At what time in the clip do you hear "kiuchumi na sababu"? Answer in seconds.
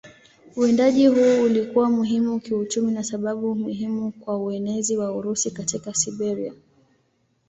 2.39-3.55